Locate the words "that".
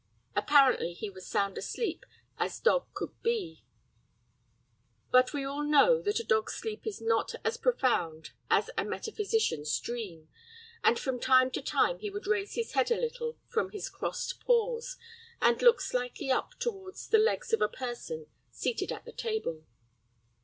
6.01-6.19